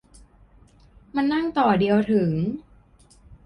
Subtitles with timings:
[1.15, 2.31] มันนั่งต่อเดียวถึง